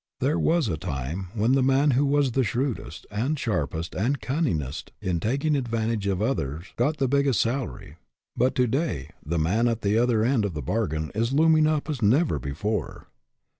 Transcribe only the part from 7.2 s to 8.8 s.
salary; but to